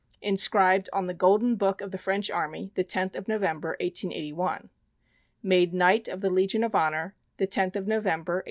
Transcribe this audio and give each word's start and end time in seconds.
Inscribed 0.23 0.89
on 0.91 1.05
the 1.05 1.13
Golden 1.13 1.55
Book 1.55 1.79
of 1.79 1.91
the 1.91 1.99
French 1.99 2.31
Army 2.31 2.71
the 2.73 2.83
10th 2.83 3.15
of 3.15 3.27
November, 3.27 3.77
1881. 3.79 4.71
Made 5.43 5.75
Knight 5.75 6.07
of 6.07 6.21
the 6.21 6.31
Legion 6.31 6.63
of 6.63 6.73
Honor 6.73 7.13
the 7.37 7.45
10th 7.45 7.75
of 7.75 7.85
November, 7.85 8.37
1881. 8.37 8.39